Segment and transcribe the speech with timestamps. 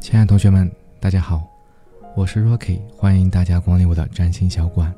[0.00, 0.70] 亲爱的同学们，
[1.00, 1.46] 大家好，
[2.14, 4.94] 我是 Rocky，欢迎大家光临我的占星小馆。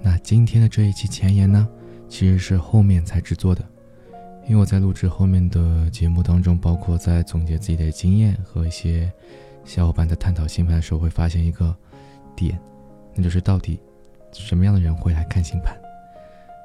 [0.00, 1.68] 那今天的这一期前言呢，
[2.08, 3.62] 其实是后面才制作的，
[4.48, 9.12] 因为我在录制后面的节目当中，包括在总结自己的经验和一些
[9.64, 11.74] 小伙伴在探讨星盘的时候，会发现一个
[12.34, 12.58] 点，
[13.14, 13.78] 那就是到底
[14.32, 15.76] 什么样的人会来看星盘？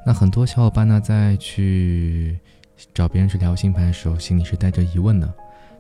[0.06, 2.40] 那很多小伙伴呢，在去
[2.94, 5.32] 找别人去聊星盘的时候，心里是带着疑问的，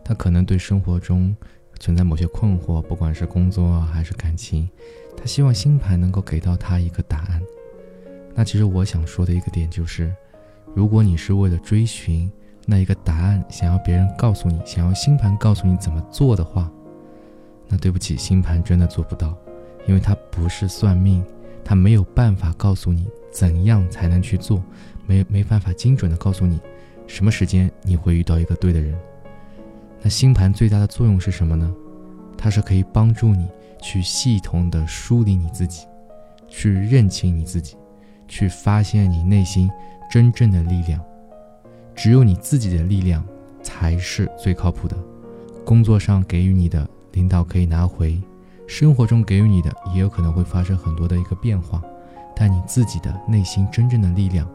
[0.03, 1.35] 他可能对生活中。
[1.79, 4.69] 存在某些困惑，不管是工作还是感情，
[5.15, 7.41] 他希望星盘能够给到他一个答案。
[8.35, 10.13] 那其实我想说的一个点就是，
[10.73, 12.31] 如果你是为了追寻
[12.65, 16.71] 那一个答案，想要别人告诉你，想要星盘告诉你怎么做的话，
[17.67, 19.35] 那对不起，星盘真的做不到，
[19.87, 21.23] 因为它不是算命，
[21.63, 24.61] 它没有办法告诉你怎样才能去做，
[25.05, 26.59] 没没办法精准的告诉你
[27.07, 28.97] 什么时间你会遇到一个对的人。
[30.01, 31.73] 那星盘最大的作用是什么呢？
[32.37, 33.47] 它是可以帮助你
[33.81, 35.85] 去系统的梳理你自己，
[36.47, 37.75] 去认清你自己，
[38.27, 39.69] 去发现你内心
[40.09, 41.01] 真正的力量。
[41.95, 43.21] 只有你自己的力量
[43.61, 44.95] 才是最靠谱的。
[45.65, 48.17] 工作上给予你的领导可以拿回，
[48.67, 51.83] 生活中给予你的也有可能会发生很多的一个变化，
[52.33, 54.47] 但你自己的内心真正的力量，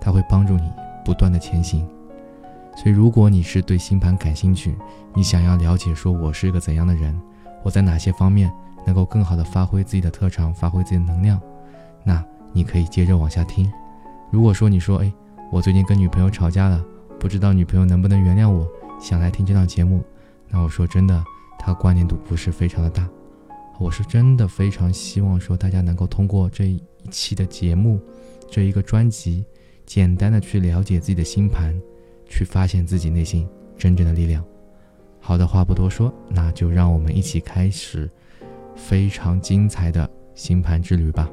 [0.00, 0.68] 它会帮助你
[1.04, 1.88] 不断的前行。
[2.80, 4.78] 所以，如果你是对星盘感兴趣，
[5.12, 7.20] 你想要了解说我是一个怎样的人，
[7.64, 8.48] 我在哪些方面
[8.86, 11.40] 能够更好的发挥自己的特长，发挥自己的能量，
[12.04, 13.68] 那你可以接着往下听。
[14.30, 15.12] 如果说你说，哎，
[15.50, 16.80] 我最近跟女朋友吵架了，
[17.18, 18.64] 不知道女朋友能不能原谅我，
[19.00, 20.00] 想来听这档节目，
[20.48, 21.24] 那我说真的，
[21.58, 23.08] 它关联度不是非常的大。
[23.80, 28.00] 我是真的非常希望说大家能够通过这一期的节目，
[28.48, 29.44] 这一个专辑，
[29.84, 31.76] 简单的去了解自己的星盘。
[32.28, 34.44] 去发现自己内心真正的力量。
[35.20, 38.08] 好的话不多说，那就让我们一起开始
[38.76, 41.28] 非常精彩的星盘之旅吧。